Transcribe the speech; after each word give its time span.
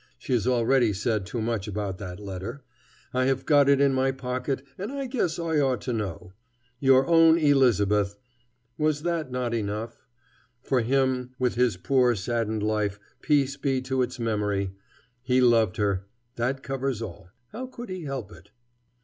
She 0.17 0.33
has 0.33 0.47
already 0.47 0.93
said 0.93 1.27
too 1.27 1.43
much 1.43 1.67
about 1.67 1.99
that 1.99 2.19
letter. 2.19 2.63
I 3.13 3.25
have 3.25 3.45
got 3.45 3.69
it 3.69 3.79
in 3.79 3.93
my 3.93 4.11
pocket, 4.11 4.63
and 4.75 4.91
I 4.91 5.05
guess 5.05 5.37
I 5.37 5.59
ought 5.59 5.79
to 5.81 5.93
know. 5.93 6.33
"Your 6.79 7.05
own 7.05 7.37
Elisabeth" 7.37 8.17
was 8.79 9.03
not 9.03 9.31
that 9.31 9.53
enough? 9.53 10.03
For 10.63 10.81
him, 10.81 11.35
with 11.37 11.53
his 11.53 11.77
poor, 11.77 12.15
saddened 12.15 12.63
life, 12.63 12.99
peace 13.21 13.57
be 13.57 13.79
to 13.83 14.01
its 14.01 14.17
memory! 14.17 14.71
He 15.21 15.39
loved 15.39 15.77
her. 15.77 16.07
That 16.35 16.63
covers 16.63 17.03
all. 17.03 17.29
How 17.51 17.67
could 17.67 17.89
he 17.89 18.05
help 18.05 18.31
it? 18.31 18.49